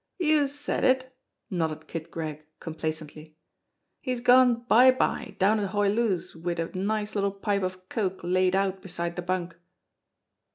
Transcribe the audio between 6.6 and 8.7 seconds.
nice little pipe of coke laid